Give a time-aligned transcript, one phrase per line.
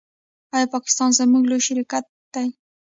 [0.55, 1.91] آیا پاکستان زموږ لوی شریک
[2.33, 2.47] دی؟